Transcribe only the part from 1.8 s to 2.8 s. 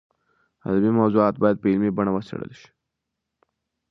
بڼه وڅېړل شي.